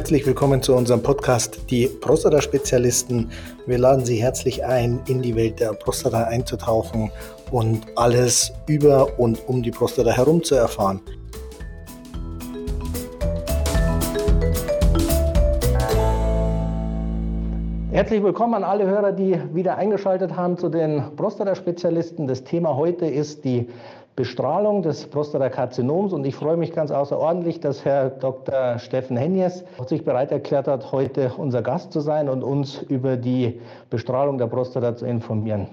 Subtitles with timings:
[0.00, 3.30] Herzlich willkommen zu unserem Podcast Die Prostata-Spezialisten.
[3.66, 7.12] Wir laden Sie herzlich ein, in die Welt der Prostata einzutauchen
[7.50, 11.02] und alles über und um die Prostata herum zu erfahren.
[17.92, 22.26] Herzlich willkommen an alle Hörer, die wieder eingeschaltet haben zu den Prostata-Spezialisten.
[22.26, 23.68] Das Thema heute ist die
[24.20, 28.78] Bestrahlung des Prostatakarzinoms und ich freue mich ganz außerordentlich, dass Herr Dr.
[28.78, 33.62] Steffen Henjes sich bereit erklärt hat, heute unser Gast zu sein und uns über die
[33.88, 35.68] Bestrahlung der Prostata zu informieren.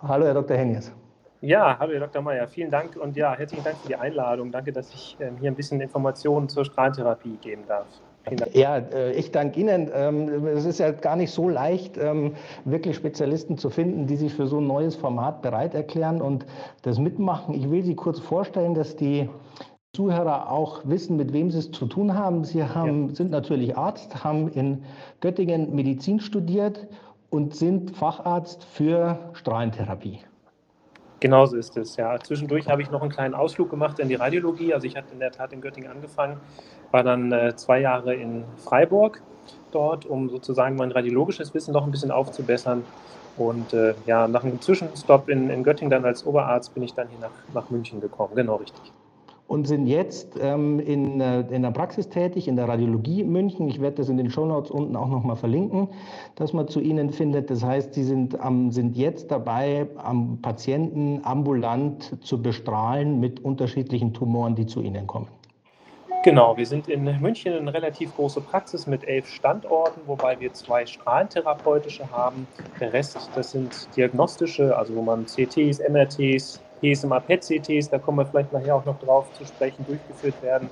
[0.00, 0.56] Hallo, Herr Dr.
[0.56, 0.92] Henjes.
[1.40, 2.22] Ja, hallo, Herr Dr.
[2.22, 2.46] Meyer.
[2.46, 4.52] Vielen Dank und ja, herzlichen Dank für die Einladung.
[4.52, 7.88] Danke, dass ich ähm, hier ein bisschen Informationen zur Strahlentherapie geben darf.
[8.52, 9.90] Ja, äh, ich danke Ihnen.
[9.94, 14.34] Ähm, es ist ja gar nicht so leicht, ähm, wirklich Spezialisten zu finden, die sich
[14.34, 16.44] für so ein neues Format bereit erklären und
[16.82, 17.54] das mitmachen.
[17.54, 19.28] Ich will Sie kurz vorstellen, dass die
[19.94, 22.44] Zuhörer auch wissen, mit wem sie es zu tun haben.
[22.44, 23.14] Sie haben, ja.
[23.14, 24.84] sind natürlich Arzt, haben in
[25.20, 26.86] Göttingen Medizin studiert
[27.30, 30.20] und sind Facharzt für Strahlentherapie.
[31.20, 32.18] Genauso ist es, ja.
[32.20, 34.72] Zwischendurch habe ich noch einen kleinen Ausflug gemacht in die Radiologie.
[34.72, 36.38] Also ich hatte in der Tat in Göttingen angefangen,
[36.92, 39.20] war dann äh, zwei Jahre in Freiburg
[39.72, 42.84] dort, um sozusagen mein radiologisches Wissen noch ein bisschen aufzubessern.
[43.36, 47.08] Und äh, ja, nach einem Zwischenstopp in, in Göttingen dann als Oberarzt bin ich dann
[47.08, 48.34] hier nach, nach München gekommen.
[48.34, 48.92] Genau richtig
[49.48, 53.68] und sind jetzt ähm, in, äh, in der Praxis tätig, in der Radiologie München.
[53.68, 55.88] Ich werde das in den Shownotes unten auch nochmal verlinken,
[56.36, 57.50] dass man zu Ihnen findet.
[57.50, 64.12] Das heißt, Sie sind, ähm, sind jetzt dabei, am Patienten ambulant zu bestrahlen mit unterschiedlichen
[64.12, 65.28] Tumoren, die zu Ihnen kommen.
[66.24, 70.84] Genau, wir sind in München eine relativ große Praxis mit elf Standorten, wobei wir zwei
[70.84, 72.46] strahlentherapeutische haben.
[72.80, 78.26] Der Rest, das sind diagnostische, also wo man CTs, MRTs, PSMA PET-CTs, da kommen wir
[78.26, 80.68] vielleicht nachher auch noch drauf zu sprechen, durchgeführt werden.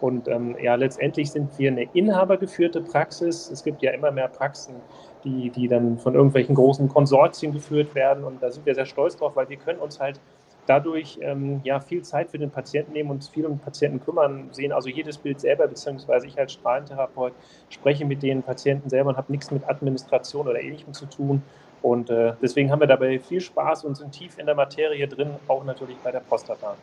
[0.00, 3.50] Und ähm, ja, letztendlich sind wir eine inhabergeführte Praxis.
[3.50, 4.76] Es gibt ja immer mehr Praxen,
[5.24, 8.22] die, die dann von irgendwelchen großen Konsortien geführt werden.
[8.22, 10.20] Und da sind wir sehr stolz drauf, weil wir können uns halt
[10.66, 14.70] dadurch ähm, ja viel Zeit für den Patienten nehmen und viel um Patienten kümmern, sehen
[14.70, 17.32] also jedes Bild selber, beziehungsweise ich als Strahlentherapeut
[17.70, 21.42] spreche mit den Patienten selber und habe nichts mit Administration oder Ähnlichem zu tun
[21.82, 25.30] und äh, deswegen haben wir dabei viel Spaß und sind tief in der Materie drin,
[25.46, 26.76] auch natürlich bei der Prostata.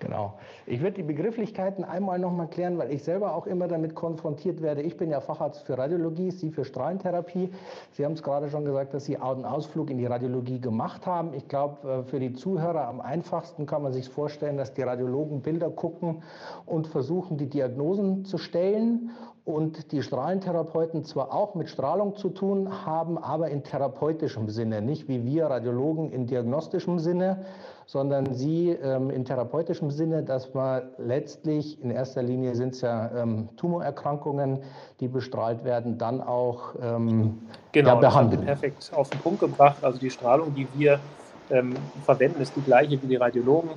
[0.00, 0.34] Genau.
[0.66, 4.82] Ich würde die Begrifflichkeiten einmal nochmal klären, weil ich selber auch immer damit konfrontiert werde.
[4.82, 7.50] Ich bin ja Facharzt für Radiologie, Sie für Strahlentherapie.
[7.92, 11.34] Sie haben es gerade schon gesagt, dass Sie einen Ausflug in die Radiologie gemacht haben.
[11.34, 15.42] Ich glaube, äh, für die Zuhörer am einfachsten kann man sich vorstellen, dass die Radiologen
[15.42, 16.22] Bilder gucken
[16.66, 19.10] und versuchen, die Diagnosen zu stellen
[19.48, 25.08] und die Strahlentherapeuten zwar auch mit Strahlung zu tun haben, aber in therapeutischem Sinne, nicht
[25.08, 27.46] wie wir Radiologen in diagnostischem Sinne,
[27.86, 33.10] sondern sie ähm, in therapeutischem Sinne, dass man letztlich in erster Linie sind es ja
[33.16, 34.58] ähm, Tumorerkrankungen,
[35.00, 37.38] die bestrahlt werden, dann auch ähm,
[37.72, 38.44] genau, ja, behandeln.
[38.44, 39.82] perfekt auf den Punkt gebracht.
[39.82, 41.00] Also die Strahlung, die wir
[41.48, 41.72] ähm,
[42.04, 43.70] verwenden, ist die gleiche wie die Radiologen.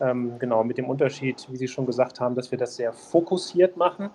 [0.00, 3.76] Ähm, genau, mit dem Unterschied, wie Sie schon gesagt haben, dass wir das sehr fokussiert
[3.76, 4.10] machen.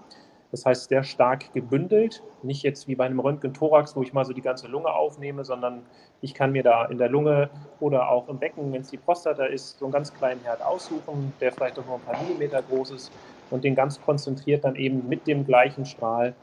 [0.52, 2.22] Das heißt, sehr stark gebündelt.
[2.44, 5.84] Nicht jetzt wie bei einem Röntgen-Thorax, wo ich mal so die ganze Lunge aufnehme, sondern
[6.20, 9.46] ich kann mir da in der Lunge oder auch im Becken, wenn es die Prostata
[9.46, 12.92] ist, so einen ganz kleinen Herd aussuchen, der vielleicht auch nur ein paar Millimeter groß
[12.92, 13.12] ist
[13.50, 16.36] und den ganz konzentriert dann eben mit dem gleichen Strahl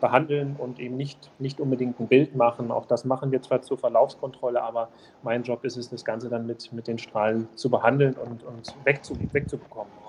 [0.00, 2.70] behandeln und eben nicht, nicht unbedingt ein Bild machen.
[2.70, 4.88] Auch das machen wir zwar zur Verlaufskontrolle, aber
[5.22, 8.74] mein Job ist es, das Ganze dann mit, mit den Strahlen zu behandeln und, und
[8.84, 10.05] wegzu, wegzubekommen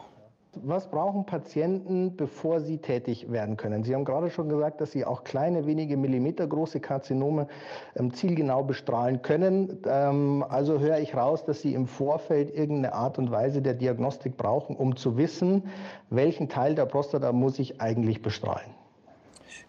[0.54, 3.84] was brauchen Patienten, bevor sie tätig werden können?
[3.84, 7.48] Sie haben gerade schon gesagt, dass Sie auch kleine, wenige Millimeter große Karzinome
[7.96, 9.80] ähm, zielgenau bestrahlen können.
[9.88, 14.38] Ähm, also höre ich raus, dass Sie im Vorfeld irgendeine Art und Weise der Diagnostik
[14.38, 15.64] brauchen, um zu wissen,
[16.10, 18.70] welchen Teil der Prostata muss ich eigentlich bestrahlen.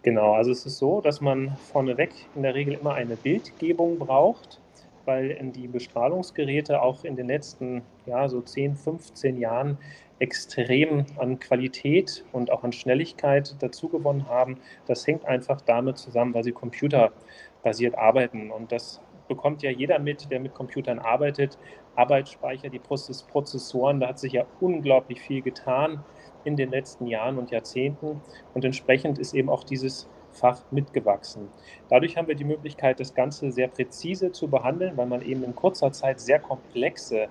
[0.03, 4.61] Genau, also es ist so, dass man vorneweg in der Regel immer eine Bildgebung braucht
[5.09, 9.79] weil die Bestrahlungsgeräte auch in den letzten ja, so 10, 15 Jahren
[10.19, 14.59] extrem an Qualität und auch an Schnelligkeit dazugewonnen haben.
[14.87, 18.51] Das hängt einfach damit zusammen, weil sie computerbasiert arbeiten.
[18.51, 21.59] Und das bekommt ja jeder mit, der mit Computern arbeitet.
[21.95, 26.05] Arbeitsspeicher, die Prozessoren, da hat sich ja unglaublich viel getan
[26.45, 28.21] in den letzten Jahren und Jahrzehnten.
[28.55, 31.49] Und entsprechend ist eben auch dieses Fach mitgewachsen.
[31.89, 35.55] Dadurch haben wir die Möglichkeit, das Ganze sehr präzise zu behandeln, weil man eben in
[35.55, 37.29] kurzer Zeit sehr komplexe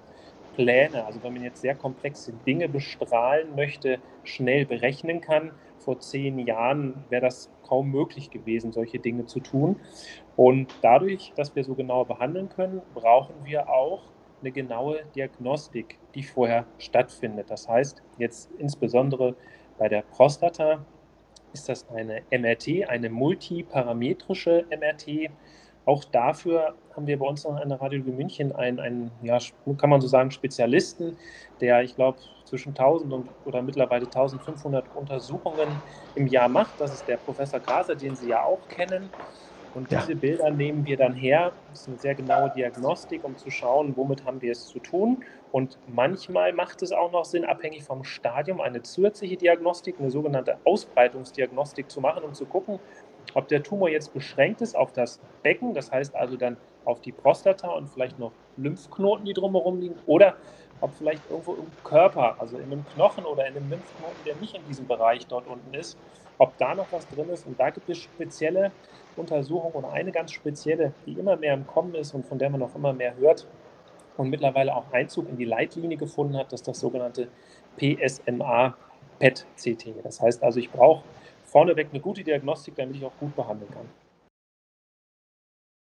[0.58, 5.52] Pläne, also wenn man jetzt sehr komplexe Dinge bestrahlen möchte, schnell berechnen kann.
[5.78, 9.80] Vor zehn Jahren wäre das kaum möglich gewesen, solche Dinge zu tun.
[10.36, 14.02] Und dadurch, dass wir so genau behandeln können, brauchen wir auch
[14.42, 17.52] eine genaue Diagnostik, die vorher stattfindet.
[17.52, 19.36] Das heißt jetzt insbesondere
[19.78, 20.84] Bei der Prostata
[21.54, 25.30] ist das eine MRT, eine multiparametrische MRT.
[25.88, 29.38] Auch dafür haben wir bei uns an der Radiologie München einen, einen ja,
[29.78, 31.16] kann man so sagen, Spezialisten,
[31.62, 35.70] der, ich glaube, zwischen 1000 und, oder mittlerweile 1500 Untersuchungen
[36.16, 36.74] im Jahr macht.
[36.78, 39.10] Das ist der Professor Graser, den Sie ja auch kennen.
[39.76, 40.18] Und diese ja.
[40.18, 41.54] Bilder nehmen wir dann her.
[41.70, 45.24] Das ist eine sehr genaue Diagnostik, um zu schauen, womit haben wir es zu tun.
[45.54, 50.58] Und manchmal macht es auch noch Sinn, abhängig vom Stadium, eine zusätzliche Diagnostik, eine sogenannte
[50.66, 52.80] Ausbreitungsdiagnostik zu machen, um zu gucken,
[53.34, 57.12] ob der Tumor jetzt beschränkt ist auf das Becken, das heißt also dann auf die
[57.12, 60.38] Prostata und vielleicht noch Lymphknoten, die drumherum liegen, oder
[60.80, 64.56] ob vielleicht irgendwo im Körper, also in einem Knochen oder in einem Lymphknoten, der nicht
[64.56, 65.98] in diesem Bereich dort unten ist,
[66.38, 67.46] ob da noch was drin ist.
[67.46, 68.72] Und da gibt es spezielle
[69.16, 72.62] Untersuchungen oder eine ganz spezielle, die immer mehr im Kommen ist und von der man
[72.62, 73.48] auch immer mehr hört
[74.18, 77.32] und mittlerweile auch Einzug in die Leitlinie gefunden hat, das ist das sogenannte
[77.78, 78.78] PSMA
[79.20, 80.04] PET-CT.
[80.04, 81.06] Das heißt also, ich brauche
[81.48, 83.86] vorneweg eine gute Diagnostik, damit ich auch gut behandeln kann.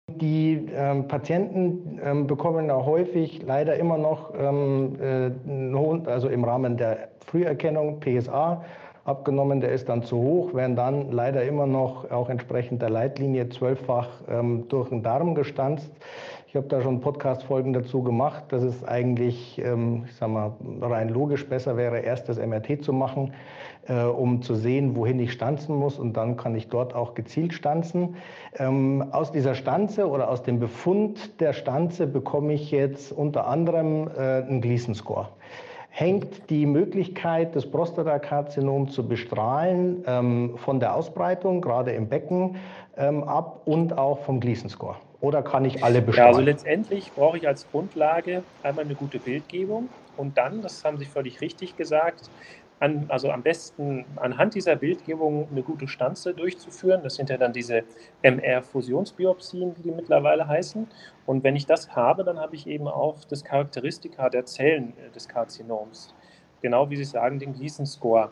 [0.08, 6.76] Die ähm, Patienten ähm, bekommen ja häufig leider immer noch, ähm, äh, also im Rahmen
[6.76, 8.64] der Früherkennung PSA,
[9.04, 13.48] abgenommen, der ist dann zu hoch, werden dann leider immer noch auch entsprechend der Leitlinie
[13.48, 15.90] zwölffach ähm, durch den Darm gestanzt.
[16.48, 21.08] Ich habe da schon Podcast-Folgen dazu gemacht, dass es eigentlich, ähm, ich sag mal, rein
[21.08, 23.34] logisch besser wäre, erst das MRT zu machen,
[23.88, 27.54] äh, um zu sehen, wohin ich stanzen muss und dann kann ich dort auch gezielt
[27.54, 28.16] stanzen.
[28.58, 34.08] Ähm, aus dieser Stanze oder aus dem Befund der Stanze bekomme ich jetzt unter anderem
[34.08, 35.28] äh, einen Gleason-Score
[35.96, 42.56] hängt die Möglichkeit, das Prostatakarzinom zu bestrahlen, ähm, von der Ausbreitung, gerade im Becken,
[42.98, 44.96] ähm, ab und auch vom Gleason-Score.
[45.22, 46.32] Oder kann ich alle bestrahlen?
[46.32, 49.88] Ja, also letztendlich brauche ich als Grundlage einmal eine gute Bildgebung
[50.18, 52.30] und dann, das haben Sie völlig richtig gesagt,
[52.78, 57.02] an, also am besten anhand dieser Bildgebung eine gute Stanze durchzuführen.
[57.02, 57.84] Das sind ja dann diese
[58.22, 60.86] MR-Fusionsbiopsien, wie die mittlerweile heißen.
[61.24, 65.10] Und wenn ich das habe, dann habe ich eben auch das Charakteristika der Zellen äh,
[65.10, 66.14] des Karzinoms.
[66.60, 68.30] Genau wie Sie sagen, den Gleason-Score.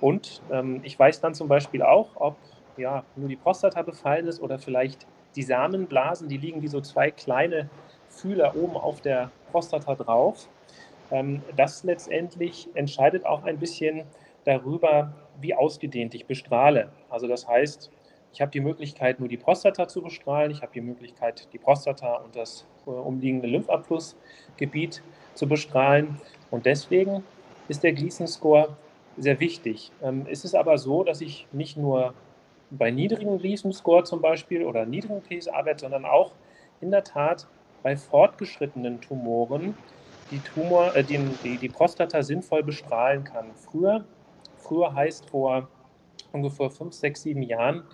[0.00, 2.36] Und ähm, ich weiß dann zum Beispiel auch, ob
[2.76, 5.06] ja, nur die Prostata befallen ist oder vielleicht
[5.36, 7.68] die Samenblasen, die liegen wie so zwei kleine
[8.08, 10.48] Fühler oben auf der Prostata drauf.
[11.14, 14.02] Ähm, das letztendlich entscheidet auch ein bisschen
[14.44, 16.90] darüber, wie ausgedehnt ich bestrahle.
[17.08, 17.90] Also das heißt,
[18.32, 20.50] ich habe die Möglichkeit, nur die Prostata zu bestrahlen.
[20.50, 25.02] Ich habe die Möglichkeit, die Prostata und das äh, umliegende Lymphabflussgebiet
[25.34, 26.20] zu bestrahlen.
[26.50, 27.22] Und deswegen
[27.68, 28.76] ist der Gleason-Score
[29.16, 29.92] sehr wichtig.
[30.02, 32.12] Ähm, es ist aber so, dass ich nicht nur
[32.72, 36.32] bei niedrigem Gleason-Score zum Beispiel oder niedrigem PSA-Wert, sondern auch
[36.80, 37.46] in der Tat
[37.84, 39.76] bei fortgeschrittenen Tumoren
[40.30, 43.46] die, Tumor, äh, die, die, die Prostata sinnvoll bestrahlen kann.
[43.54, 44.04] Früher,
[44.56, 45.68] früher heißt vor
[46.32, 47.84] ungefähr fünf, sechs, sieben Jahren,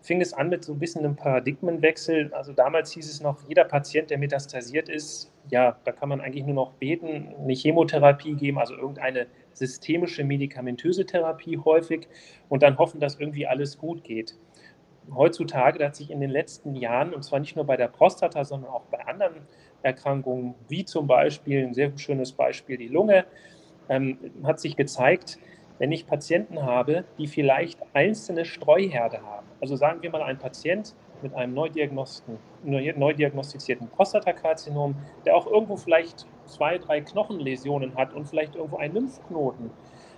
[0.00, 2.32] fing es an mit so ein bisschen einem Paradigmenwechsel.
[2.32, 6.44] Also damals hieß es noch, jeder Patient, der metastasiert ist, ja, da kann man eigentlich
[6.44, 12.08] nur noch beten, eine Chemotherapie geben, also irgendeine systemische medikamentöse Therapie häufig
[12.48, 14.36] und dann hoffen, dass irgendwie alles gut geht.
[15.14, 18.44] Heutzutage, da hat sich in den letzten Jahren, und zwar nicht nur bei der Prostata,
[18.44, 19.46] sondern auch bei anderen
[19.86, 23.24] Erkrankungen, wie zum Beispiel, ein sehr schönes Beispiel, die Lunge,
[23.88, 25.38] ähm, hat sich gezeigt,
[25.78, 29.46] wenn ich Patienten habe, die vielleicht einzelne Streuherde haben.
[29.60, 36.26] Also sagen wir mal ein Patient mit einem neu, diagnostizierten Prostatakarzinom, der auch irgendwo vielleicht
[36.46, 39.70] zwei, drei Knochenläsionen hat und vielleicht irgendwo ein Lymphknoten,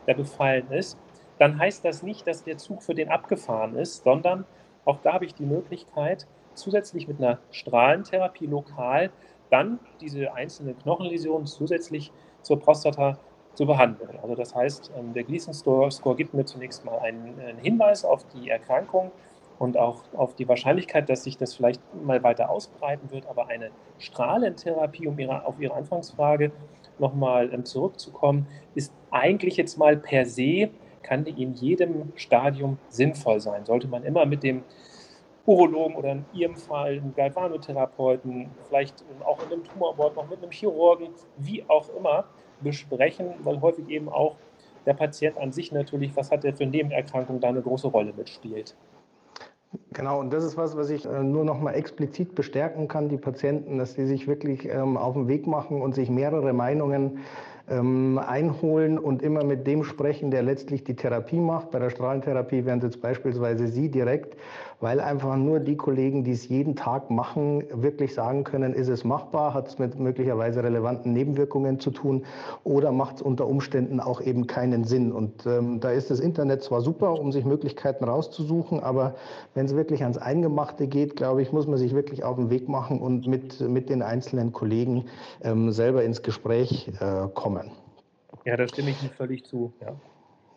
[0.07, 0.99] der befallen ist,
[1.39, 4.47] dann heißt das nicht, dass der Zug für den abgefahren ist, sondern
[4.85, 9.11] auch da habe ich die Möglichkeit, zusätzlich mit einer Strahlentherapie lokal
[9.51, 12.13] dann diese einzelnen Knochenläsionen zusätzlich
[12.43, 13.19] zur Prostata
[13.55, 14.19] zu behandeln.
[14.23, 19.11] Also das heißt, ähm, der Gleason-Score gibt mir zunächst mal einen, Hinweis auf die Erkrankung
[19.59, 23.27] und auch auf die Wahrscheinlichkeit, dass sich das vielleicht mal weiter ausbreiten wird.
[23.27, 26.53] Aber eine Strahlentherapie, um ihre, auf Ihre Anfangsfrage
[27.01, 30.71] nochmal ähm, zurückzukommen, ist eigentlich jetzt mal per se,
[31.03, 33.65] kann die in jedem Stadium sinnvoll sein.
[33.65, 34.63] Sollte man immer mit dem
[35.49, 40.51] Urologen oder in Ihrem Fall einen Galvanotherapeuten, vielleicht auch in einem Tumorboard noch mit einem
[40.51, 42.27] Chirurgen, wie auch immer,
[42.61, 44.37] besprechen, weil häufig eben auch
[44.85, 48.77] der Patient an sich natürlich, was hat er für Nebenerkrankungen, da eine große Rolle mitspielt.
[49.93, 53.19] Genau, und das ist was, was ich äh, nur noch mal explizit bestärken kann, die
[53.19, 57.21] Patienten, dass sie sich wirklich ähm, auf den Weg machen und sich mehrere Meinungen
[57.71, 61.71] ähm, einholen und immer mit dem sprechen, der letztlich die Therapie macht.
[61.71, 64.37] Bei der Strahlentherapie wären es jetzt beispielsweise Sie direkt,
[64.81, 69.05] weil einfach nur die Kollegen, die es jeden Tag machen, wirklich sagen können, ist es
[69.05, 72.25] machbar, hat es mit möglicherweise relevanten Nebenwirkungen zu tun
[72.65, 75.13] oder macht es unter Umständen auch eben keinen Sinn.
[75.13, 79.15] Und ähm, da ist das Internet zwar super, um sich Möglichkeiten rauszusuchen, aber
[79.55, 82.69] wenn es wirklich ans Eingemachte geht, glaube ich, muss man sich wirklich auf den Weg
[82.69, 85.07] machen und mit, mit den einzelnen Kollegen
[85.43, 87.73] ähm, selber ins Gespräch äh, kommen.
[88.45, 89.73] Ja, da stimme ich Ihnen völlig zu.
[89.81, 89.97] Ja.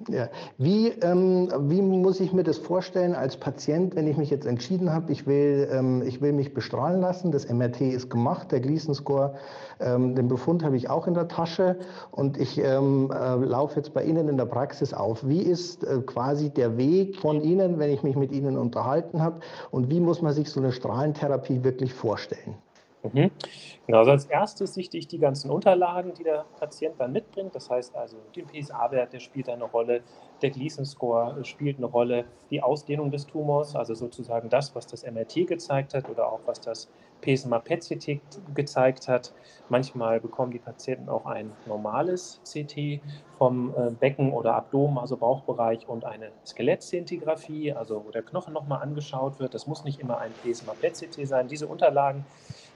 [0.09, 0.29] Ja.
[0.57, 4.91] Wie, ähm, wie muss ich mir das vorstellen als Patient, wenn ich mich jetzt entschieden
[4.91, 9.35] habe, ich will, ähm, ich will mich bestrahlen lassen, das MRT ist gemacht, der Gleason-Score,
[9.79, 11.77] ähm, den Befund habe ich auch in der Tasche
[12.11, 15.27] und ich ähm, äh, laufe jetzt bei Ihnen in der Praxis auf.
[15.27, 19.39] Wie ist äh, quasi der Weg von Ihnen, wenn ich mich mit Ihnen unterhalten habe
[19.71, 22.55] und wie muss man sich so eine Strahlentherapie wirklich vorstellen?
[23.03, 23.31] Mhm.
[23.87, 27.55] Genau, also als erstes sichte ich die ganzen Unterlagen, die der Patient dann mitbringt.
[27.55, 30.03] Das heißt also, den PSA-Wert, der spielt eine Rolle,
[30.43, 35.47] der Gleason-Score spielt eine Rolle, die Ausdehnung des Tumors, also sozusagen das, was das MRT
[35.47, 36.91] gezeigt hat oder auch was das
[37.21, 38.21] PSMA-PET-CT
[38.53, 39.33] gezeigt hat.
[39.67, 43.01] Manchmal bekommen die Patienten auch ein normales CT
[43.37, 48.81] vom äh, Becken oder Abdomen, also Bauchbereich und eine Skelettszintigraphie, also wo der Knochen nochmal
[48.83, 49.55] angeschaut wird.
[49.55, 51.47] Das muss nicht immer ein PSMA-PET-CT sein.
[51.47, 52.25] Diese Unterlagen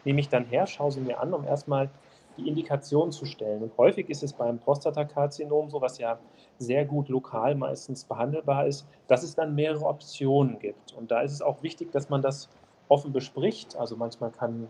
[0.06, 1.90] nehme ich dann her, schaue sie mir an, um erstmal
[2.38, 3.64] die Indikation zu stellen.
[3.64, 6.20] Und häufig ist es beim Prostatakarzinom so, was ja
[6.58, 10.94] sehr gut lokal meistens behandelbar ist, dass es dann mehrere Optionen gibt.
[10.94, 12.50] Und da ist es auch wichtig, dass man das
[12.88, 13.76] offen bespricht.
[13.78, 14.68] Also manchmal kann,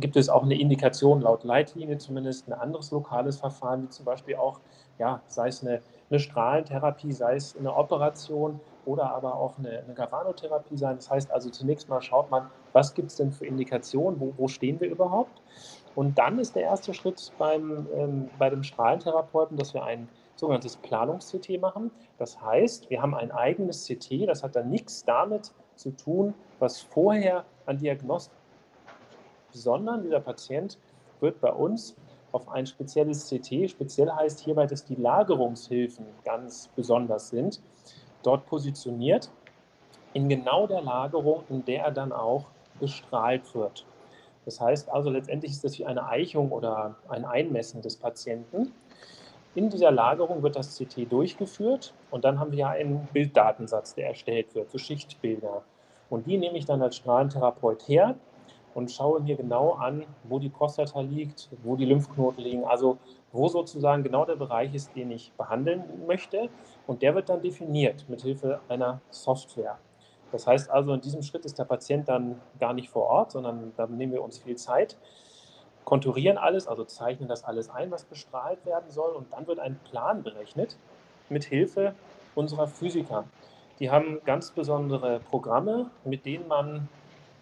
[0.00, 4.36] gibt es auch eine Indikation laut Leitlinie zumindest, ein anderes lokales Verfahren, wie zum Beispiel
[4.36, 4.60] auch,
[4.98, 9.94] ja, sei es eine, eine Strahlentherapie, sei es eine Operation oder aber auch eine, eine
[9.94, 10.96] Galvanotherapie sein.
[10.96, 14.48] Das heißt also zunächst mal schaut man, was gibt es denn für Indikationen, wo, wo
[14.48, 15.42] stehen wir überhaupt?
[15.94, 20.76] Und dann ist der erste Schritt beim, ähm, bei dem Strahlentherapeuten, dass wir ein sogenanntes
[20.76, 21.90] Planungs-CT machen.
[22.18, 26.80] Das heißt, wir haben ein eigenes CT, das hat dann nichts damit zu tun, was
[26.80, 28.36] vorher an Diagnostik,
[29.50, 30.78] sondern dieser Patient
[31.20, 31.96] wird bei uns
[32.32, 37.60] auf ein spezielles CT, speziell heißt hierbei, dass die Lagerungshilfen ganz besonders sind,
[38.26, 39.30] dort positioniert,
[40.12, 42.46] in genau der Lagerung, in der er dann auch
[42.80, 43.84] bestrahlt wird.
[44.44, 48.72] Das heißt also, letztendlich ist das wie eine Eichung oder ein Einmessen des Patienten.
[49.54, 54.08] In dieser Lagerung wird das CT durchgeführt und dann haben wir ja einen Bilddatensatz, der
[54.08, 55.62] erstellt wird, so Schichtbilder.
[56.10, 58.16] Und die nehme ich dann als Strahlentherapeut her
[58.74, 62.98] und schaue mir genau an, wo die Prostata liegt, wo die Lymphknoten liegen, also
[63.32, 66.48] wo sozusagen genau der Bereich ist, den ich behandeln möchte.
[66.86, 69.78] Und der wird dann definiert mit Hilfe einer Software.
[70.32, 73.72] Das heißt also, in diesem Schritt ist der Patient dann gar nicht vor Ort, sondern
[73.76, 74.96] da nehmen wir uns viel Zeit,
[75.84, 79.12] konturieren alles, also zeichnen das alles ein, was bestrahlt werden soll.
[79.12, 80.76] Und dann wird ein Plan berechnet
[81.28, 81.94] mit Hilfe
[82.34, 83.24] unserer Physiker.
[83.78, 86.88] Die haben ganz besondere Programme, mit denen man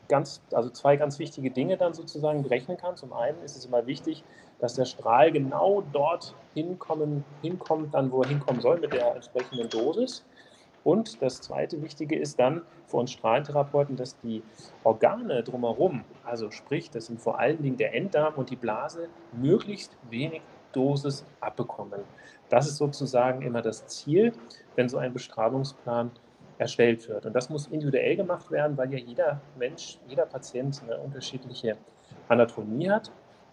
[0.09, 2.97] ganz, also zwei ganz wichtige Dinge dann sozusagen berechnen kann.
[2.97, 4.25] Zum einen ist es immer wichtig,
[4.59, 9.69] dass der Strahl genau dort hinkommen, hinkommt, dann wo er hinkommen soll mit der entsprechenden
[9.69, 10.25] Dosis.
[10.85, 14.43] Und das zweite Wichtige ist dann für uns Strahlentherapeuten, dass die
[14.83, 19.97] Organe drumherum, also sprich, das sind vor allen Dingen der Enddarm und die Blase, möglichst
[20.11, 20.43] wenig
[20.73, 22.01] Dosis abbekommen.
[22.49, 24.33] Das ist sozusagen immer das Ziel,
[24.75, 26.11] wenn so ein Bestrahlungsplan
[26.59, 27.27] erstellt wird.
[27.27, 31.77] Und das muss individuell gemacht werden, weil ja jeder Mensch, jeder Patient eine unterschiedliche
[32.29, 33.11] Anatomie hat.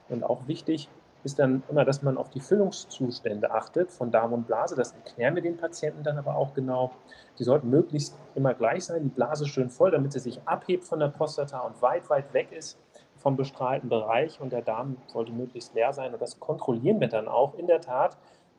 [0.09, 0.89] Und auch wichtig
[1.23, 4.75] ist dann immer, dass man auf die Füllungszustände achtet von Darm und Blase.
[4.75, 6.91] Das erklären wir den Patienten dann aber auch genau.
[7.37, 10.99] Die sollten möglichst immer gleich sein, die Blase schön voll, damit sie sich abhebt von
[10.99, 12.77] der Prostata und weit, weit weg ist
[13.17, 14.39] vom bestrahlten Bereich.
[14.39, 16.13] Und der Darm sollte möglichst leer sein.
[16.13, 18.17] Und das kontrollieren wir dann auch in der Tat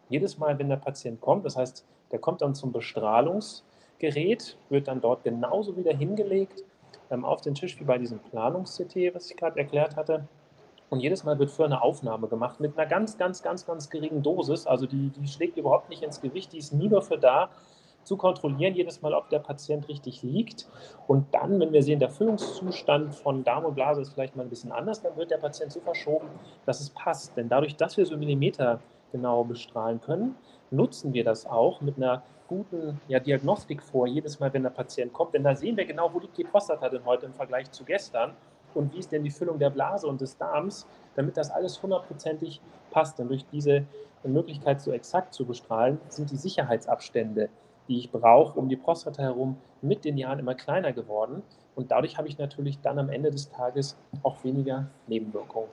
[0.08, 1.46] jedes Mal, wenn der Patient kommt.
[1.46, 3.62] Das heißt, der kommt dann zum Bestrahlungs-
[4.00, 6.64] Gerät wird dann dort genauso wieder hingelegt
[7.10, 10.26] ähm, auf den Tisch wie bei diesem Planungs-CT, was ich gerade erklärt hatte.
[10.88, 14.22] Und jedes Mal wird für eine Aufnahme gemacht mit einer ganz, ganz, ganz, ganz geringen
[14.22, 14.66] Dosis.
[14.66, 17.50] Also die, die schlägt überhaupt nicht ins Gewicht, die ist nie dafür da,
[18.02, 20.66] zu kontrollieren, jedes Mal, ob der Patient richtig liegt.
[21.06, 24.48] Und dann, wenn wir sehen, der Füllungszustand von Darm und Blase ist vielleicht mal ein
[24.48, 26.26] bisschen anders, dann wird der Patient so verschoben,
[26.66, 27.36] dass es passt.
[27.36, 28.80] Denn dadurch, dass wir so Millimeter
[29.12, 30.34] genau bestrahlen können,
[30.70, 35.12] nutzen wir das auch mit einer guten ja, Diagnostik vor, jedes Mal, wenn der Patient
[35.12, 35.34] kommt.
[35.34, 38.32] Denn da sehen wir genau, wo liegt die Prostata denn heute im Vergleich zu gestern
[38.74, 42.60] und wie ist denn die Füllung der Blase und des Darms, damit das alles hundertprozentig
[42.90, 43.20] passt.
[43.20, 43.84] Denn durch diese
[44.24, 47.50] Möglichkeit, so exakt zu bestrahlen, sind die Sicherheitsabstände,
[47.86, 51.44] die ich brauche, um die Prostata herum, mit den Jahren immer kleiner geworden.
[51.76, 55.68] Und dadurch habe ich natürlich dann am Ende des Tages auch weniger Nebenwirkungen.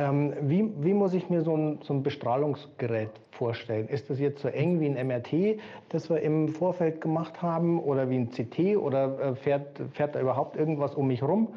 [0.00, 3.86] Ähm, wie, wie, muss ich mir so ein, so ein, Bestrahlungsgerät vorstellen?
[3.88, 8.08] Ist das jetzt so eng wie ein MRT, das wir im Vorfeld gemacht haben, oder
[8.08, 11.48] wie ein CT, oder äh, fährt, fährt da überhaupt irgendwas um mich rum?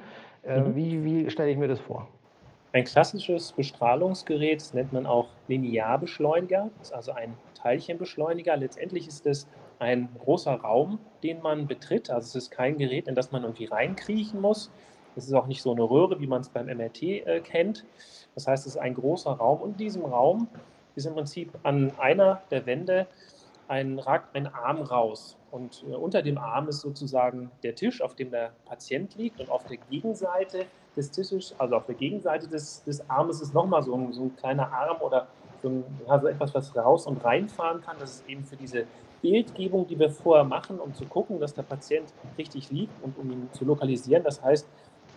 [0.43, 0.75] Äh, mhm.
[0.75, 2.09] Wie, wie stelle ich mir das vor?
[2.73, 8.57] Ein klassisches Bestrahlungsgerät, das nennt man auch Linearbeschleuniger, das ist also ein Teilchenbeschleuniger.
[8.57, 9.47] Letztendlich ist es
[9.79, 12.09] ein großer Raum, den man betritt.
[12.09, 14.69] Also es ist kein Gerät, in das man irgendwie reinkriechen muss.
[15.15, 17.85] Es ist auch nicht so eine Röhre, wie man es beim MRT äh, kennt.
[18.35, 20.47] Das heißt, es ist ein großer Raum und in diesem Raum
[20.95, 23.07] ist im Prinzip an einer der Wände
[23.67, 25.37] ein, ragt ein Arm raus.
[25.51, 29.39] Und äh, unter dem Arm ist sozusagen der Tisch, auf dem der Patient liegt.
[29.39, 33.83] Und auf der Gegenseite des Tisches, also auf der Gegenseite des, des Armes, ist nochmal
[33.83, 35.27] so ein, so ein kleiner Arm oder
[35.61, 37.97] so, ein, ja, so etwas, was raus und reinfahren kann.
[37.99, 38.85] Das ist eben für diese
[39.21, 43.31] Bildgebung, die wir vorher machen, um zu gucken, dass der Patient richtig liegt und um
[43.31, 44.23] ihn zu lokalisieren.
[44.23, 44.67] Das heißt,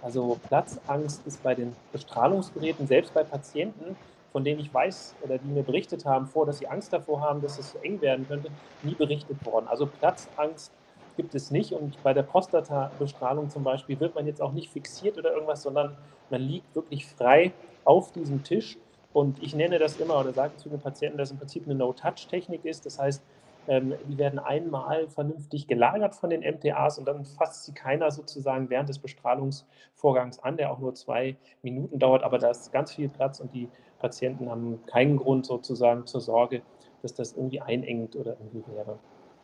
[0.03, 3.97] also Platzangst ist bei den Bestrahlungsgeräten, selbst bei Patienten,
[4.33, 7.41] von denen ich weiß oder die mir berichtet haben vor, dass sie Angst davor haben,
[7.41, 8.51] dass es eng werden könnte,
[8.83, 9.67] nie berichtet worden.
[9.69, 10.73] Also Platzangst
[11.17, 15.17] gibt es nicht und bei der Prostata-Bestrahlung zum Beispiel wird man jetzt auch nicht fixiert
[15.17, 15.97] oder irgendwas, sondern
[16.29, 18.77] man liegt wirklich frei auf diesem Tisch
[19.13, 22.67] und ich nenne das immer oder sage zu den Patienten, dass im Prinzip eine No-Touch-Technik
[22.67, 22.85] ist.
[22.85, 23.23] Das heißt,
[23.69, 28.71] ähm, die werden einmal vernünftig gelagert von den MTAs und dann fasst sie keiner sozusagen
[28.71, 33.09] während des Bestrahlungsvorgangs an, der auch nur zwei Minuten dauert, aber da ist ganz viel
[33.09, 33.69] Platz und die
[33.99, 36.63] Patienten haben keinen Grund sozusagen zur Sorge,
[37.03, 38.99] dass das irgendwie einengt oder irgendwie wäre.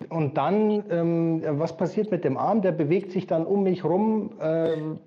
[0.09, 2.61] Und dann, ähm, was passiert mit dem Arm?
[2.61, 4.33] Der bewegt sich dann um mich rum.
[4.41, 4.99] Ähm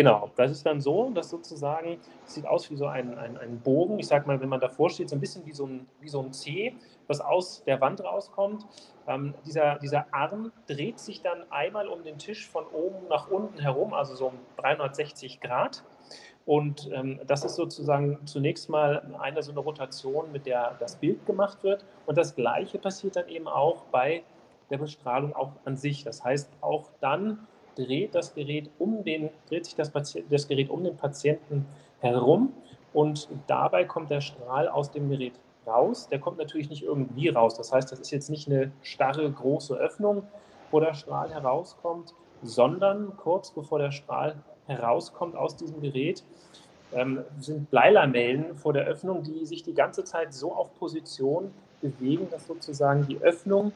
[0.00, 3.60] Genau, das ist dann so, dass sozusagen, es sieht aus wie so ein, ein, ein
[3.60, 6.08] Bogen, ich sag mal, wenn man davor steht, so ein bisschen wie so ein, wie
[6.08, 6.74] so ein C,
[7.06, 8.64] was aus der Wand rauskommt.
[9.06, 13.58] Ähm, dieser, dieser Arm dreht sich dann einmal um den Tisch von oben nach unten
[13.58, 15.84] herum, also so um 360 Grad.
[16.46, 21.26] Und ähm, das ist sozusagen zunächst mal eine so eine Rotation, mit der das Bild
[21.26, 21.84] gemacht wird.
[22.06, 24.22] Und das Gleiche passiert dann eben auch bei
[24.70, 26.04] der Bestrahlung auch an sich.
[26.04, 27.46] Das heißt, auch dann
[27.86, 31.66] dreht das Gerät um den, dreht sich das, das Gerät um den Patienten
[32.00, 32.52] herum
[32.92, 35.34] und dabei kommt der Strahl aus dem Gerät
[35.66, 36.08] raus.
[36.08, 37.54] Der kommt natürlich nicht irgendwie raus.
[37.56, 40.24] Das heißt, das ist jetzt nicht eine starre, große Öffnung,
[40.70, 46.24] wo der Strahl herauskommt, sondern kurz bevor der Strahl herauskommt aus diesem Gerät,
[46.92, 52.28] ähm, sind Bleilamellen vor der Öffnung, die sich die ganze Zeit so auf Position bewegen,
[52.30, 53.72] dass sozusagen die Öffnung,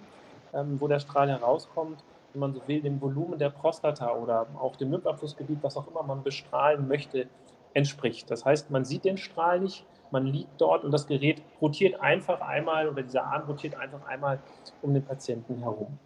[0.52, 2.02] ähm, wo der Strahl herauskommt,
[2.34, 6.02] wenn man so will, dem Volumen der Prostata oder auch dem Lymphabflussgebiet, was auch immer
[6.02, 7.28] man bestrahlen möchte,
[7.72, 8.30] entspricht.
[8.30, 12.40] Das heißt, man sieht den Strahl nicht, man liegt dort und das Gerät rotiert einfach
[12.40, 14.40] einmal oder dieser Arm rotiert einfach einmal
[14.82, 15.98] um den Patienten herum.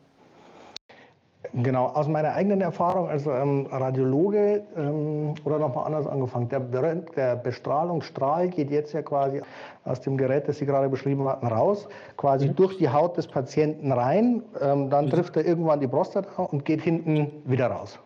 [1.54, 6.48] Genau, aus meiner eigenen Erfahrung als ähm, Radiologe ähm, oder nochmal anders angefangen.
[6.48, 9.40] Der, der, Bestrahlungsstrahl geht jetzt ja quasi
[9.84, 12.56] aus dem Gerät, das Sie gerade beschrieben hatten, raus, quasi mhm.
[12.56, 14.42] durch die Haut des Patienten rein.
[14.61, 15.11] Ähm, dann mhm.
[15.11, 17.98] trifft er irgendwann die Prostata und geht hinten wieder raus.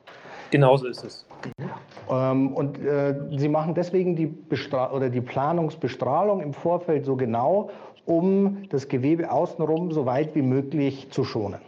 [0.50, 1.26] Genauso ist es.
[1.58, 1.70] Mhm.
[2.10, 7.70] Ähm, und äh, Sie machen deswegen die, Bestra oder die Planungsbestrahlung im Vorfeld so genau,
[8.04, 11.60] um das Gewebe außenrum so weit wie möglich zu schonen.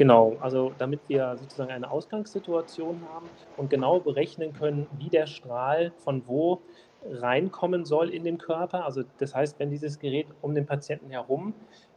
[0.00, 5.92] Genau, also damit wir sozusagen eine Ausgangssituation haben und genau berechnen können, wie der Strahl
[5.98, 6.62] von wo
[7.04, 8.86] reinkommen soll in den Körper.
[8.86, 11.52] Also das heißt, wenn dieses Gerät um den Patienten herum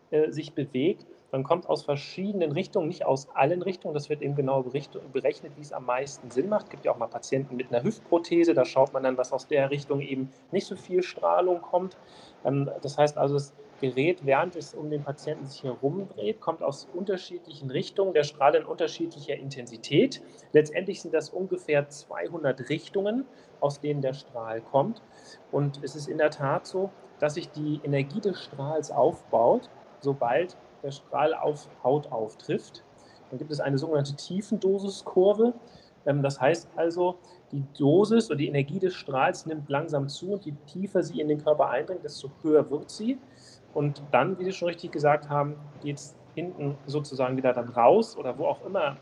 [0.10, 3.94] äh, sich bewegt, dann kommt aus verschiedenen Richtungen, nicht aus allen Richtungen.
[3.94, 6.66] Das wird eben genau berechnet, wie es am meisten Sinn macht.
[6.66, 9.48] Es gibt ja auch mal Patienten mit einer Hüftprothese, da schaut man dann, dass aus
[9.48, 11.98] der Richtung eben nicht so viel Strahlung kommt.
[12.44, 16.88] Ähm, das heißt also, es Gerät, während es um den Patienten sich herumdreht, kommt aus
[16.94, 20.22] unterschiedlichen Richtungen, der Strahl in unterschiedlicher Intensität.
[20.54, 23.26] Letztendlich sind das ungefähr 200 Richtungen,
[23.60, 25.02] aus denen der Strahl kommt.
[25.52, 29.70] Und es ist in der Tat so, dass sich die Energie des Strahls aufbaut,
[30.00, 32.86] sobald der Strahl auf Haut auftrifft.
[33.32, 35.56] Dann gibt es eine sogenannte Tiefendosiskurve.
[36.06, 37.18] Ähm, das heißt also,
[37.52, 41.28] die Dosis oder die Energie des Strahls nimmt langsam zu und je tiefer sie in
[41.28, 43.18] den Körper eindringt, desto höher wird sie.
[43.74, 48.18] Und dann, wie Sie schon richtig gesagt haben, geht es hinten sozusagen wieder dann raus
[48.18, 48.98] oder wo auch immer,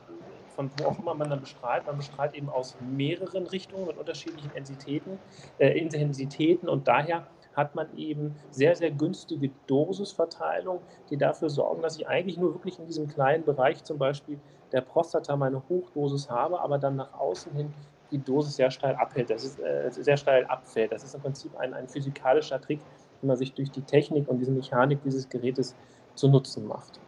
[0.56, 1.86] von wo auch immer man dann bestrahlt.
[1.86, 5.20] Man bestrahlt eben aus mehreren Richtungen mit unterschiedlichen Intensitäten,
[5.58, 10.80] äh, Intensitäten und daher hat man eben sehr, sehr günstige Dosisverteilung,
[11.10, 14.40] die dafür sorgen, dass ich eigentlich nur wirklich in diesem kleinen Bereich zum Beispiel
[14.72, 17.74] der Prostata meine Hochdosis habe, aber dann nach außen hin
[18.12, 20.92] die Dosis sehr steil abhält, das ist äh, sehr steil abfällt.
[20.92, 22.82] Das ist im Prinzip ein, ein physikalischer Trick,
[23.22, 25.76] den man sich durch die Technik und diese Mechanik dieses Gerätes
[26.16, 27.00] zu Nutzen macht.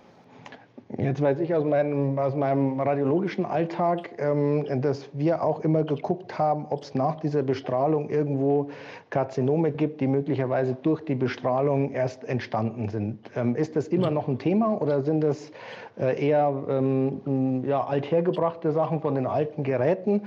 [0.98, 6.38] Jetzt weiß ich aus meinem, aus meinem radiologischen Alltag, ähm, dass wir auch immer geguckt
[6.38, 8.70] haben, ob es nach dieser Bestrahlung irgendwo
[9.10, 13.20] Karzinome gibt, die möglicherweise durch die Bestrahlung erst entstanden sind.
[13.36, 15.52] Ähm, ist das immer noch ein Thema oder sind das
[15.98, 20.22] äh, eher ähm, ja, althergebrachte Sachen von den alten Geräten?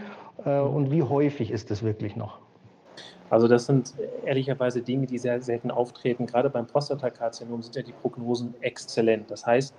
[0.44, 2.45] Äh, und wie häufig ist das wirklich noch?
[3.30, 6.26] Also das sind ehrlicherweise Dinge, die sehr selten auftreten.
[6.26, 9.30] Gerade beim Prostatakarzinom sind ja die Prognosen exzellent.
[9.30, 9.74] Das heißt,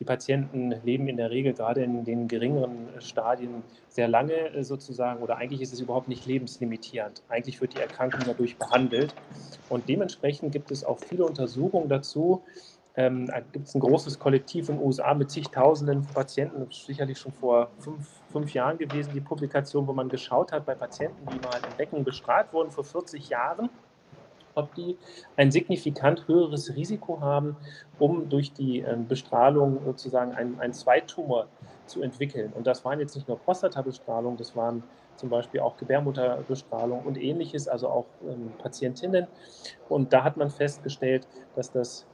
[0.00, 5.22] die Patienten leben in der Regel gerade in den geringeren Stadien sehr lange äh, sozusagen
[5.22, 7.22] oder eigentlich ist es überhaupt nicht lebenslimitierend.
[7.28, 9.14] Eigentlich wird die Erkrankung dadurch behandelt
[9.68, 12.42] und dementsprechend gibt es auch viele Untersuchungen dazu.
[12.96, 17.32] Ähm, da gibt es ein großes Kollektiv in den USA mit zigtausenden Patienten, sicherlich schon
[17.32, 21.56] vor fünf, fünf Jahren gewesen, die Publikation, wo man geschaut hat bei Patienten, die mal
[21.56, 23.70] im Becken bestrahlt wurden vor 40 Jahren
[24.54, 24.96] ob die
[25.36, 27.56] ein signifikant höheres Risiko haben,
[27.98, 31.48] um durch die ähm, Bestrahlung sozusagen einen, einen Zweittumor
[31.86, 32.52] zu entwickeln.
[32.54, 34.84] Und das waren jetzt nicht nur Prostatabestrahlung, das waren
[35.16, 39.26] zum Beispiel auch Gebärmutterbestrahlung und ähnliches, also auch ähm, Patientinnen.
[39.88, 42.06] Und da hat man festgestellt, dass das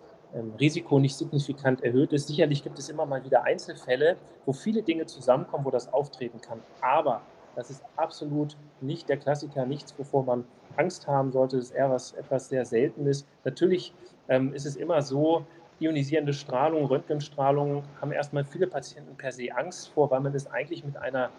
[0.58, 2.28] Risiko nicht signifikant erhöht ist.
[2.28, 4.16] Sicherlich gibt es immer mal wieder Einzelfälle,
[4.46, 6.60] wo viele Dinge zusammenkommen, wo das auftreten kann.
[6.80, 7.22] Aber
[7.56, 10.44] das ist absolut nicht der Klassiker, nichts, wovor man
[10.76, 11.56] Angst haben sollte.
[11.56, 13.26] Das ist eher was, etwas sehr Seltenes.
[13.44, 13.92] Natürlich
[14.28, 15.44] ähm, ist es immer so,
[15.80, 20.84] ionisierende Strahlung, Röntgenstrahlung haben erstmal viele Patienten per se Angst vor, weil man es eigentlich
[20.84, 21.30] mit einer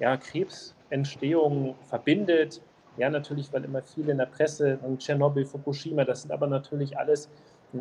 [0.00, 2.60] ja, Krebsentstehung verbindet.
[2.96, 6.98] Ja, natürlich, weil immer viele in der Presse und Tschernobyl, Fukushima, das sind aber natürlich
[6.98, 7.28] alles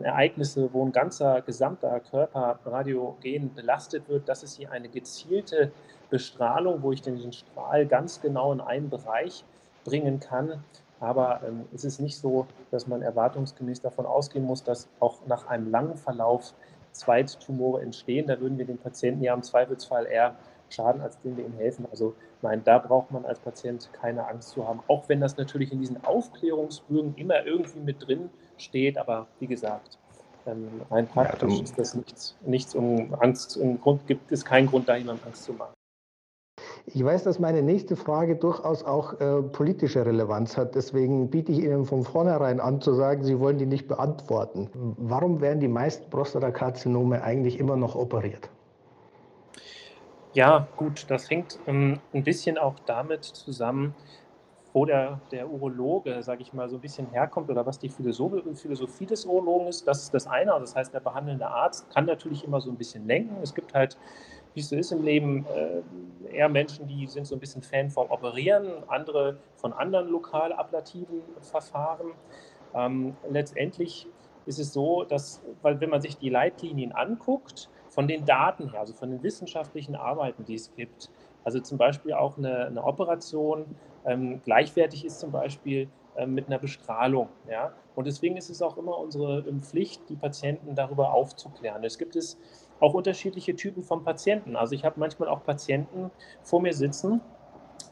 [0.02, 4.28] Ereignisse, wo ein ganzer gesamter Körper radiogen belastet wird.
[4.28, 5.72] Das ist hier eine gezielte
[6.10, 9.44] Bestrahlung, wo ich den Strahl ganz genau in einen Bereich
[9.84, 10.64] bringen kann.
[11.00, 15.48] Aber ähm, es ist nicht so, dass man erwartungsgemäß davon ausgehen muss, dass auch nach
[15.48, 16.54] einem langen Verlauf
[16.94, 18.28] Zweittumore entstehen.
[18.28, 20.36] Da würden wir den Patienten ja im Zweifelsfall eher
[20.70, 21.86] schaden, als denen wir ihm helfen.
[21.92, 25.72] Also nein, da braucht man als Patient keine Angst zu haben, auch wenn das natürlich
[25.72, 28.98] in diesen Aufklärungsbögen immer irgendwie mit drin steht.
[28.98, 29.98] Aber wie gesagt,
[30.46, 33.58] ähm, rein praktisch ja, ist das nichts, nichts um Angst.
[33.58, 35.74] Im Grund gibt es keinen Grund, da jemandem Angst zu machen.
[36.86, 40.76] Ich weiß, dass meine nächste Frage durchaus auch äh, politische Relevanz hat.
[40.76, 44.70] Deswegen biete ich Ihnen von vornherein an zu sagen, Sie wollen die nicht beantworten.
[44.98, 48.50] Warum werden die meisten Prostatakarzinome eigentlich immer noch operiert?
[50.34, 53.96] Ja, gut, das hängt ähm, ein bisschen auch damit zusammen,
[54.74, 59.06] wo der, der Urologe, sage ich mal, so ein bisschen herkommt oder was die Philosophie
[59.06, 59.88] des Urologen ist.
[59.88, 60.52] Das ist das eine.
[60.52, 63.38] Also das heißt, der behandelnde Arzt kann natürlich immer so ein bisschen lenken.
[63.44, 63.98] Es gibt halt
[64.54, 67.90] wie es so ist im Leben, äh, eher Menschen, die sind so ein bisschen Fan
[67.90, 72.12] vom Operieren, andere von anderen lokal ablativen Verfahren.
[72.76, 74.08] Ähm, letztendlich
[74.46, 78.80] ist es so, dass, weil wenn man sich die Leitlinien anguckt, von den Daten her,
[78.80, 81.10] also von den wissenschaftlichen Arbeiten, die es gibt,
[81.44, 86.60] also zum Beispiel auch eine, eine Operation ähm, gleichwertig ist zum Beispiel ähm, mit einer
[86.60, 87.30] Bestrahlung.
[87.50, 87.74] Ja?
[87.96, 91.84] Und deswegen ist es auch immer unsere ähm, Pflicht, die Patienten darüber aufzuklären.
[91.84, 92.38] Es gibt es
[92.80, 94.56] auch unterschiedliche Typen von Patienten.
[94.56, 96.12] Also ich habe manchmal auch Patienten
[96.44, 97.22] vor mir sitzen,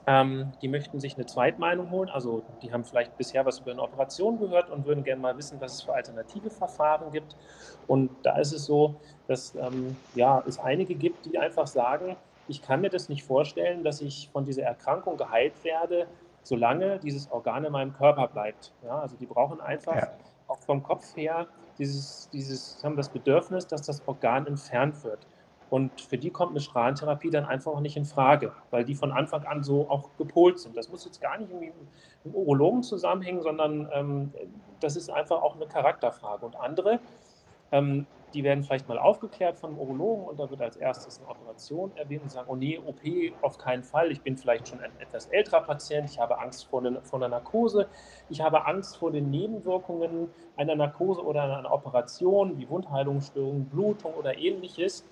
[0.07, 2.09] ähm, die möchten sich eine Zweitmeinung holen.
[2.09, 5.61] Also die haben vielleicht bisher was über eine Operation gehört und würden gerne mal wissen,
[5.61, 7.35] was es für alternative Verfahren gibt.
[7.87, 8.95] Und da ist es so,
[9.27, 12.15] dass ähm, ja, es einige gibt, die einfach sagen,
[12.51, 16.05] ich kann mir das nicht vorstellen, dass ich von dieser Erkrankung geheilt werde,
[16.43, 18.73] solange dieses Organ in meinem Körper bleibt.
[18.83, 20.11] Ja, also die brauchen einfach ja.
[20.47, 25.25] auch vom Kopf her dieses, dieses, haben das Bedürfnis, dass das Organ entfernt wird.
[25.69, 29.13] Und für die kommt eine Strahlentherapie dann einfach auch nicht in Frage, weil die von
[29.13, 30.75] Anfang an so auch gepolt sind.
[30.75, 34.33] Das muss jetzt gar nicht irgendwie mit dem Urologen zusammenhängen, sondern ähm,
[34.81, 36.45] das ist einfach auch eine Charakterfrage.
[36.45, 36.99] Und andere,
[37.71, 41.29] ähm, die werden vielleicht mal aufgeklärt von einem Urologen und da wird als erstes eine
[41.29, 42.99] Operation erwähnt und sagen, oh nee, OP
[43.41, 46.81] auf keinen Fall, ich bin vielleicht schon ein etwas älterer Patient, ich habe Angst vor,
[46.81, 47.87] den, vor einer Narkose,
[48.29, 54.37] ich habe Angst vor den Nebenwirkungen einer Narkose oder einer Operation, wie Wundheilungsstörungen, Blutung oder
[54.37, 55.05] ähnliches.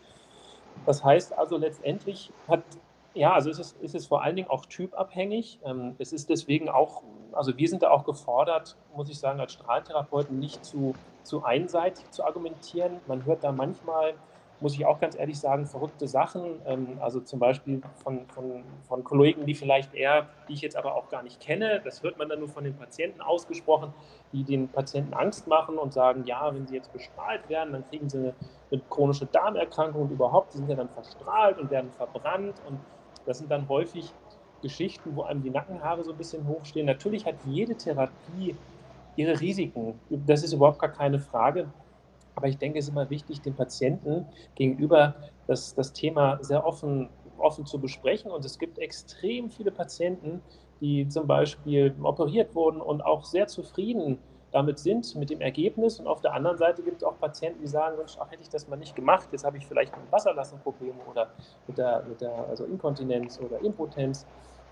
[0.86, 2.64] Das heißt also letztendlich hat
[3.14, 5.60] ja, also ist es, ist es vor allen Dingen auch typabhängig.
[5.66, 9.54] Ähm, es ist deswegen auch, also wir sind da auch gefordert, muss ich sagen, als
[9.54, 13.00] Strahltherapeuten nicht zu, zu einseitig zu argumentieren.
[13.08, 14.14] Man hört da manchmal,
[14.60, 16.62] muss ich auch ganz ehrlich sagen, verrückte Sachen.
[16.66, 20.96] Ähm, also zum Beispiel von, von, von Kollegen, die vielleicht eher, die ich jetzt aber
[20.96, 23.94] auch gar nicht kenne, das hört man dann nur von den Patienten ausgesprochen,
[24.34, 28.10] die den Patienten Angst machen und sagen, ja, wenn sie jetzt bestrahlt werden, dann kriegen
[28.10, 28.34] sie eine,
[28.72, 32.80] eine chronische Darmerkrankung und überhaupt, sie sind ja dann verstrahlt und werden verbrannt und
[33.26, 34.14] das sind dann häufig
[34.62, 36.86] Geschichten, wo einem die Nackenhaare so ein bisschen hochstehen.
[36.86, 38.56] Natürlich hat jede Therapie
[39.20, 40.00] ihre Risiken.
[40.10, 41.70] Das ist überhaupt gar keine Frage.
[42.36, 45.14] Aber ich denke, es ist immer wichtig, dem Patienten gegenüber
[45.46, 48.32] das, das Thema sehr offen, offen zu besprechen.
[48.32, 50.42] Und es gibt extrem viele Patienten,
[50.80, 54.20] die zum Beispiel operiert wurden und auch sehr zufrieden
[54.52, 56.00] damit sind, mit dem Ergebnis.
[56.00, 58.50] Und auf der anderen Seite gibt es auch Patienten, die sagen, Mensch, ach, hätte ich
[58.50, 61.30] das mal nicht gemacht, jetzt habe ich vielleicht mit Wasserlassenprobleme oder
[61.68, 64.26] mit der, mit der also Inkontinenz oder Impotenz.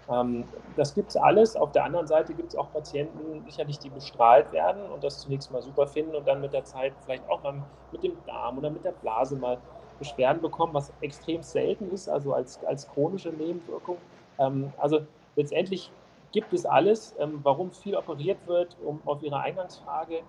[0.09, 1.55] Ähm, das gibt es alles.
[1.55, 5.51] Auf der anderen Seite gibt es auch Patienten, sicherlich, die bestrahlt werden und das zunächst
[5.51, 8.69] mal super finden und dann mit der Zeit vielleicht auch mal mit dem Darm oder
[8.69, 9.57] mit der Blase mal
[9.99, 13.97] Beschwerden bekommen, was extrem selten ist, also als, als chronische Nebenwirkung.
[14.37, 15.01] Ähm, also
[15.35, 15.91] letztendlich
[16.31, 17.15] gibt es alles.
[17.19, 20.21] Ähm, warum viel operiert wird, um auf Ihre Eingangsfrage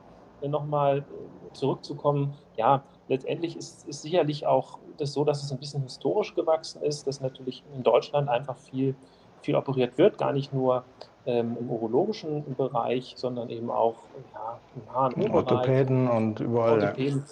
[0.46, 2.34] nochmal äh, zurückzukommen.
[2.56, 7.06] Ja, letztendlich ist, ist sicherlich auch das so, dass es ein bisschen historisch gewachsen ist,
[7.06, 8.94] dass natürlich in Deutschland einfach viel,
[9.42, 10.85] viel operiert wird, gar nicht nur
[11.27, 13.96] ähm, im urologischen Bereich, sondern eben auch
[14.33, 15.35] ja, im HNO-Bereich.
[15.35, 16.81] Orthopäden und überall.
[16.81, 17.24] Orthopäden.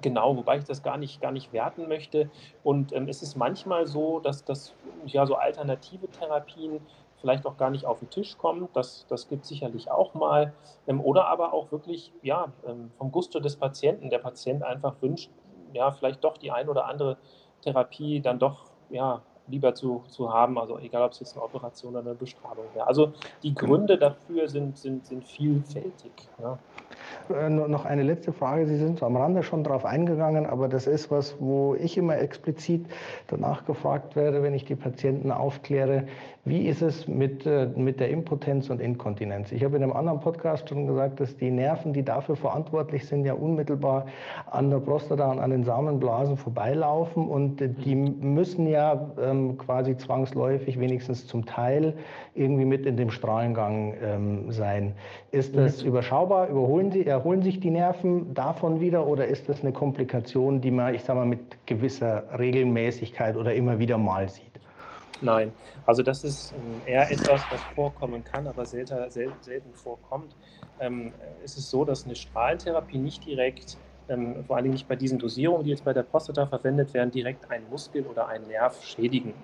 [0.00, 2.30] Genau, wobei ich das gar nicht, gar nicht werten möchte.
[2.62, 4.74] Und ähm, es ist manchmal so, dass das
[5.06, 6.80] ja so alternative Therapien
[7.20, 8.68] vielleicht auch gar nicht auf den Tisch kommen.
[8.74, 10.54] Das, das gibt es sicherlich auch mal.
[10.86, 14.08] Ähm, oder aber auch wirklich ja, ähm, vom Gusto des Patienten.
[14.08, 15.30] Der Patient einfach wünscht,
[15.72, 17.18] ja, vielleicht doch die ein oder andere
[17.62, 20.58] Therapie dann doch ja, lieber zu, zu haben.
[20.58, 22.86] Also egal, ob es jetzt eine Operation oder eine Bestrahlung wäre.
[22.86, 26.12] Also die Gründe dafür sind, sind, sind vielfältig.
[26.40, 26.58] Ja.
[27.30, 28.66] Äh, noch eine letzte Frage.
[28.66, 32.86] Sie sind am Rande schon darauf eingegangen, aber das ist was, wo ich immer explizit
[33.26, 36.04] danach gefragt werde, wenn ich die Patienten aufkläre.
[36.44, 39.52] Wie ist es mit, äh, mit der Impotenz und Inkontinenz?
[39.52, 43.26] Ich habe in einem anderen Podcast schon gesagt, dass die Nerven, die dafür verantwortlich sind,
[43.26, 44.06] ja unmittelbar
[44.50, 50.80] an der Prostata und an den Samenblasen vorbeilaufen und die müssen ja ähm, quasi zwangsläufig,
[50.80, 51.94] wenigstens zum Teil,
[52.34, 54.94] irgendwie mit in dem Strahlengang ähm, sein.
[55.32, 55.88] Ist das mhm.
[55.88, 56.48] überschaubar?
[56.48, 60.94] Überholen Sie, erholen sich die Nerven davon wieder oder ist das eine Komplikation, die man,
[60.94, 64.44] ich sage mal, mit gewisser Regelmäßigkeit oder immer wieder mal sieht?
[65.20, 65.50] Nein,
[65.84, 70.36] also das ist ähm, eher etwas, was vorkommen kann, aber selten, selten vorkommt.
[70.78, 71.12] Ähm,
[71.44, 73.76] es ist so, dass eine Strahlentherapie nicht direkt,
[74.08, 77.50] ähm, vor allem nicht bei diesen Dosierungen, die jetzt bei der Prostata verwendet werden, direkt
[77.50, 79.34] einen Muskel oder einen Nerv schädigen.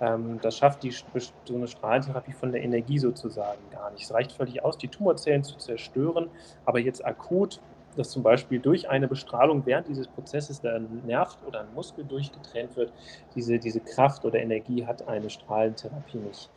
[0.00, 4.04] Ähm, das schafft die, so eine Strahlentherapie von der Energie sozusagen gar nicht.
[4.04, 6.28] Es reicht völlig aus, die Tumorzellen zu zerstören,
[6.64, 7.60] aber jetzt akut
[7.96, 12.76] dass zum Beispiel durch eine Bestrahlung während dieses Prozesses der Nerv oder ein Muskel durchgetrennt
[12.76, 12.92] wird,
[13.34, 16.50] diese, diese Kraft oder Energie hat eine Strahlentherapie nicht.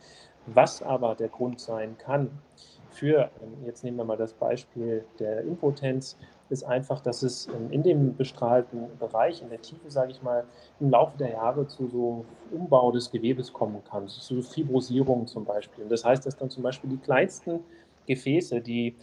[0.46, 2.30] Was aber der Grund sein kann
[2.90, 6.16] für, ähm, jetzt nehmen wir mal das Beispiel der Impotenz,
[6.50, 10.44] ist einfach, dass es ähm, in dem bestrahlten Bereich, in der Tiefe, sage ich mal,
[10.80, 15.84] im Laufe der Jahre zu so Umbau des Gewebes kommen kann, zu Fibrosierung zum Beispiel.
[15.84, 17.60] Und das heißt, dass dann zum Beispiel die kleinsten
[18.06, 18.94] Gefäße, die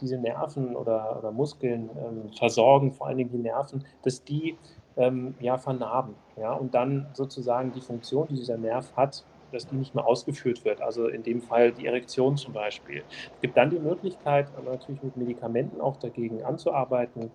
[0.00, 4.56] diese Nerven oder, oder Muskeln ähm, versorgen, vor allen Dingen die Nerven, dass die
[4.96, 6.14] ähm, ja vernarben.
[6.36, 10.64] Ja, und dann sozusagen die Funktion, die dieser Nerv hat, dass die nicht mehr ausgeführt
[10.64, 10.80] wird.
[10.80, 13.02] Also in dem Fall die Erektion zum Beispiel.
[13.34, 17.30] Es gibt dann die Möglichkeit, natürlich mit Medikamenten auch dagegen anzuarbeiten.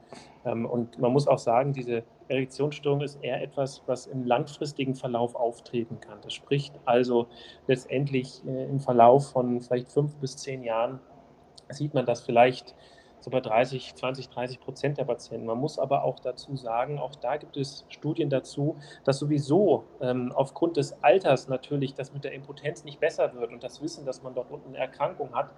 [0.45, 5.35] Ähm, und man muss auch sagen, diese Erektionsstörung ist eher etwas, was im langfristigen Verlauf
[5.35, 6.19] auftreten kann.
[6.21, 7.27] Das spricht also
[7.67, 10.99] letztendlich äh, im Verlauf von vielleicht fünf bis zehn Jahren
[11.69, 12.75] sieht man das vielleicht
[13.23, 15.45] so bei 30, 20, 30 Prozent der Patienten.
[15.45, 20.33] Man muss aber auch dazu sagen, auch da gibt es Studien dazu, dass sowieso ähm,
[20.35, 24.23] aufgrund des Alters natürlich das mit der Impotenz nicht besser wird und das Wissen, dass
[24.23, 25.51] man dort unten eine Erkrankung hat,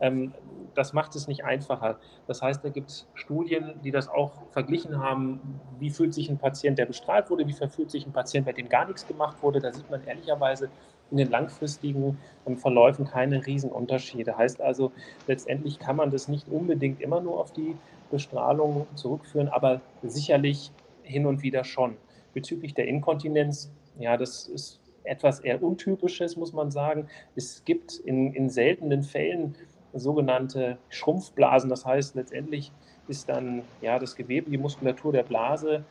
[0.00, 0.32] ähm,
[0.74, 1.98] das macht es nicht einfacher.
[2.26, 6.38] Das heißt, da gibt es Studien, die das auch verglichen haben, wie fühlt sich ein
[6.38, 9.60] Patient, der bestrahlt wurde, wie fühlt sich ein Patient, bei dem gar nichts gemacht wurde.
[9.60, 10.70] Da sieht man ehrlicherweise,
[11.10, 14.36] in den langfristigen ähm, Verläufen keine Riesenunterschiede.
[14.36, 14.92] Heißt also,
[15.26, 17.76] letztendlich kann man das nicht unbedingt immer nur auf die
[18.10, 21.96] Bestrahlung zurückführen, aber sicherlich hin und wieder schon.
[22.34, 27.08] Bezüglich der Inkontinenz, ja, das ist etwas eher Untypisches, muss man sagen.
[27.34, 29.56] Es gibt in, in seltenen Fällen
[29.92, 31.70] sogenannte Schrumpfblasen.
[31.70, 32.72] Das heißt, letztendlich
[33.08, 35.84] ist dann ja, das Gewebe, die Muskulatur der Blase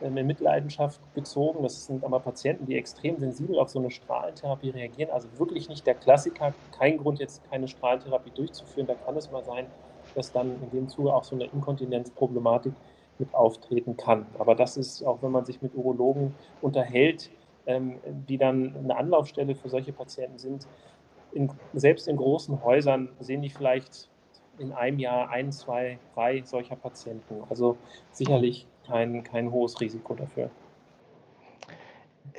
[0.00, 1.62] in Mitleidenschaft gezogen.
[1.62, 5.10] Das sind aber Patienten, die extrem sensibel auf so eine Strahlentherapie reagieren.
[5.10, 8.86] Also wirklich nicht der Klassiker, kein Grund jetzt keine Strahlentherapie durchzuführen.
[8.86, 9.66] Da kann es mal sein,
[10.14, 12.72] dass dann in dem Zuge auch so eine Inkontinenzproblematik
[13.18, 14.26] mit auftreten kann.
[14.38, 17.30] Aber das ist auch, wenn man sich mit Urologen unterhält,
[17.66, 20.66] ähm, die dann eine Anlaufstelle für solche Patienten sind.
[21.32, 24.08] In, selbst in großen Häusern sehen die vielleicht
[24.58, 27.42] in einem Jahr ein, zwei, drei solcher Patienten.
[27.48, 27.76] Also
[28.12, 30.50] sicherlich kein, kein hohes Risiko dafür.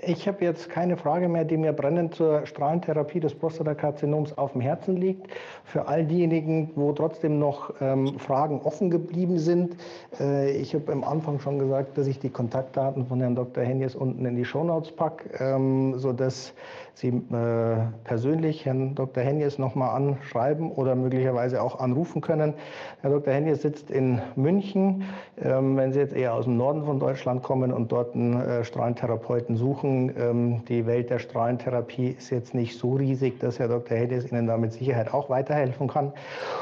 [0.04, 4.60] Ich habe jetzt keine Frage mehr, die mir brennend zur Strahlentherapie des Prostatakarzinoms auf dem
[4.60, 5.28] Herzen liegt.
[5.64, 9.78] Für all diejenigen, wo trotzdem noch ähm, Fragen offen geblieben sind,
[10.20, 13.64] äh, ich habe am Anfang schon gesagt, dass ich die Kontaktdaten von Herrn Dr.
[13.64, 16.54] Hennies unten in die Shownotes packe, ähm, sodass
[16.96, 19.22] Sie äh, persönlich Herrn Dr.
[19.22, 22.54] Hennies nochmal anschreiben oder möglicherweise auch anrufen können.
[23.02, 23.34] Herr Dr.
[23.34, 25.04] Hennies sitzt in München.
[25.42, 28.64] Ähm, wenn Sie jetzt eher aus dem Norden von Deutschland kommen und dort einen äh,
[28.64, 33.98] Strahlentherapeuten suchen, ähm, die Welt der Strahlentherapie ist jetzt nicht so riesig, dass Herr Dr.
[33.98, 36.14] Hennies Ihnen da mit Sicherheit auch weiterhelfen kann.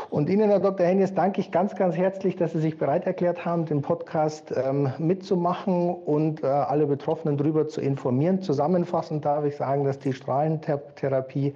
[0.10, 0.84] Und Ihnen, Herr Dr.
[0.84, 4.92] Hennies, danke ich ganz, ganz herzlich, dass Sie sich bereit erklärt haben, den Podcast ähm,
[4.98, 8.42] mitzumachen und äh, alle Betroffenen darüber zu informieren.
[8.42, 11.54] Zusammenfassend darf ich sagen, dass die Strahlentherapie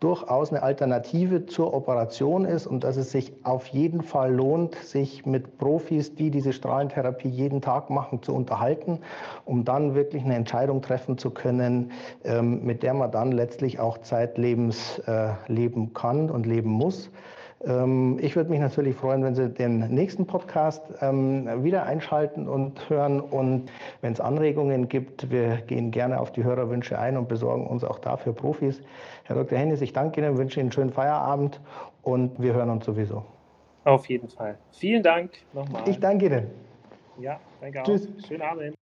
[0.00, 5.26] durchaus eine Alternative zur Operation ist und dass es sich auf jeden Fall lohnt, sich
[5.26, 9.00] mit Profis, die diese Strahlentherapie jeden Tag machen, zu unterhalten,
[9.44, 11.92] um dann wirklich eine Entscheidung treffen zu können,
[12.24, 17.10] ähm, mit der man dann letztlich auch zeitlebens äh, leben kann und leben muss.
[17.66, 22.88] Ähm, ich würde mich natürlich freuen, wenn Sie den nächsten Podcast ähm, wieder einschalten und
[22.88, 23.20] hören.
[23.20, 27.84] Und wenn es Anregungen gibt, wir gehen gerne auf die Hörerwünsche ein und besorgen uns
[27.84, 28.80] auch dafür Profis.
[29.24, 29.58] Herr Dr.
[29.58, 31.60] Hennis, ich danke Ihnen, wünsche Ihnen einen schönen Feierabend
[32.02, 33.24] und wir hören uns sowieso.
[33.84, 34.56] Auf jeden Fall.
[34.72, 35.82] Vielen Dank nochmal.
[35.86, 36.46] Ich danke Ihnen.
[37.18, 37.84] Ja, danke auch.
[37.84, 38.08] Tschüss.
[38.26, 38.83] Schönen Abend.